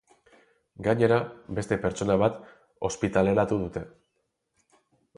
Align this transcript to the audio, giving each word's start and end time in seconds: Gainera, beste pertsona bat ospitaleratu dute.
Gainera, 0.87 1.19
beste 1.59 1.79
pertsona 1.85 2.17
bat 2.23 2.41
ospitaleratu 2.93 3.63
dute. 3.65 3.89